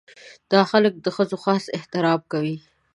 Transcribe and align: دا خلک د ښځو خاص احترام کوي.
دا 0.51 0.61
خلک 0.71 0.93
د 0.99 1.07
ښځو 1.15 1.37
خاص 1.43 1.63
احترام 1.77 2.21
کوي. 2.31 2.57